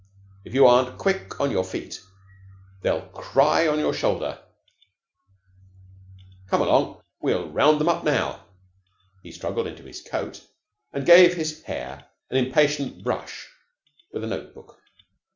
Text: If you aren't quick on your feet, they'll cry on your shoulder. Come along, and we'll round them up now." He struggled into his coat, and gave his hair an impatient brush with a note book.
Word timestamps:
If 0.43 0.55
you 0.55 0.65
aren't 0.65 0.97
quick 0.97 1.39
on 1.39 1.51
your 1.51 1.63
feet, 1.63 2.01
they'll 2.81 3.05
cry 3.09 3.67
on 3.67 3.77
your 3.77 3.93
shoulder. 3.93 4.39
Come 6.47 6.63
along, 6.63 6.95
and 6.95 7.03
we'll 7.21 7.51
round 7.51 7.79
them 7.79 7.87
up 7.89 8.03
now." 8.03 8.47
He 9.21 9.31
struggled 9.31 9.67
into 9.67 9.83
his 9.83 10.01
coat, 10.01 10.43
and 10.91 11.05
gave 11.05 11.35
his 11.35 11.61
hair 11.65 12.07
an 12.31 12.37
impatient 12.43 13.03
brush 13.03 13.47
with 14.11 14.23
a 14.23 14.27
note 14.27 14.55
book. 14.55 14.79